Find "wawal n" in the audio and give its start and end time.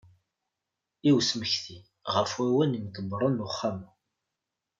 2.37-2.77